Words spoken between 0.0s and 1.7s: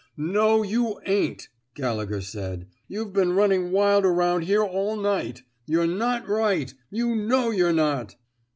*' No, you ain't,''